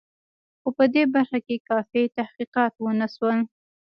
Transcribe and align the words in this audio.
خو 0.61 0.69
په 0.77 0.85
دې 0.93 1.03
برخه 1.15 1.39
کې 1.47 1.63
کافي 1.69 2.03
تحقیقات 2.17 2.73
ونه 2.77 3.07
شول. 3.15 3.37